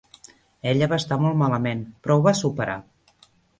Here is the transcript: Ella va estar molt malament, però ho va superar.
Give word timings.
Ella 0.71 0.87
va 0.93 0.99
estar 1.01 1.19
molt 1.25 1.37
malament, 1.43 1.85
però 2.03 2.17
ho 2.21 2.27
va 2.31 2.35
superar. 2.43 2.81